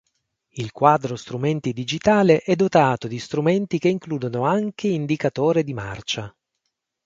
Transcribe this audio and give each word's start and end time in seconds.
Il 0.53 0.71
quadro 0.71 1.15
strumenti 1.15 1.73
digitale 1.73 2.39
è 2.39 2.55
dotato 2.55 3.07
di 3.07 3.19
strumenti 3.19 3.77
che 3.77 3.87
includono 3.89 4.43
anche 4.45 4.87
indicatore 4.87 5.61
di 5.61 5.75
marcia. 5.75 6.35